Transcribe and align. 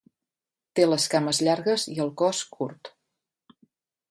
Té 0.79 0.85
les 0.87 1.05
cames 1.15 1.43
llargues 1.49 1.87
i 1.97 2.01
el 2.07 2.11
cos 2.23 2.43
curt. 2.57 2.95